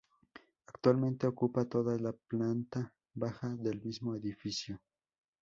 [0.65, 4.81] Actualmente, ocupa toda la planta baja del mismo edificio.